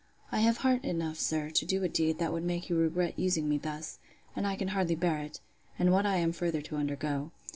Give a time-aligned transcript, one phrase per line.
[0.31, 3.47] I have heart enough, sir, to do a deed that would make you regret using
[3.47, 3.99] me thus;
[4.35, 5.39] and I can hardly bear it,
[5.77, 7.29] and what I am further to undergo.